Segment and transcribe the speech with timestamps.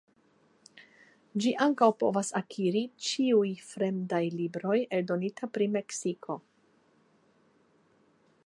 [1.43, 6.43] Ĝi ankaŭ provas akiri ĉiuj fremdaj libroj eldonita pri Meksiko.